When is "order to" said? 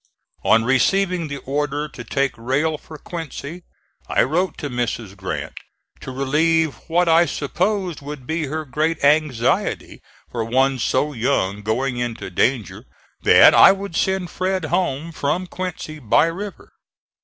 1.45-2.03